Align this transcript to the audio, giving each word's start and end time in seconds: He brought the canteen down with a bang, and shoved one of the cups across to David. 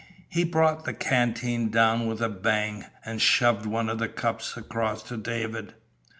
He 0.29 0.43
brought 0.43 0.85
the 0.85 0.95
canteen 0.95 1.69
down 1.69 2.07
with 2.07 2.21
a 2.23 2.27
bang, 2.27 2.85
and 3.05 3.21
shoved 3.21 3.67
one 3.67 3.87
of 3.87 3.99
the 3.99 4.09
cups 4.09 4.57
across 4.57 5.03
to 5.03 5.15
David. 5.15 5.75